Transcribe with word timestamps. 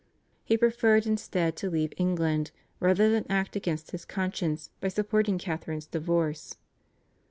He 0.43 0.57
preferred 0.57 1.05
instead 1.05 1.55
to 1.57 1.69
leave 1.69 1.93
England 1.95 2.49
rather 2.79 3.11
than 3.11 3.23
act 3.29 3.55
against 3.55 3.91
his 3.91 4.03
conscience 4.03 4.71
by 4.79 4.87
supporting 4.87 5.37
Catherine's 5.37 5.85
divorce. 5.85 6.55